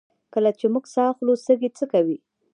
کله 0.33 0.51
چې 0.59 0.65
موږ 0.73 0.85
ساه 0.93 1.07
اخلو 1.11 1.33
سږي 1.45 1.69
څه 1.77 1.85
کوي 1.93 2.17